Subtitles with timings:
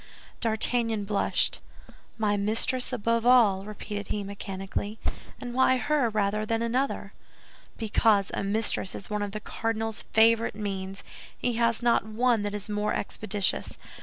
[0.39, 1.59] D'Artagnan blushed.
[2.17, 4.97] "My mistress above all," repeated he, mechanically;
[5.39, 7.13] "and why her rather than another?"
[7.77, 11.03] "Because a mistress is one of the cardinal's favorite means;
[11.37, 13.77] he has not one that is more expeditious.